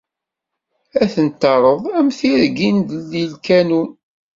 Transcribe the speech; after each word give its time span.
Ad 1.01 1.09
ten-terreḍ 1.13 1.83
am 1.97 2.09
tirgin 2.17 2.77
di 3.11 3.23
lkanun. 3.31 3.89